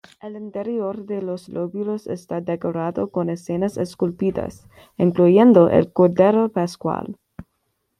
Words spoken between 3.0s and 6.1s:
con escenas esculpidas, incluyendo el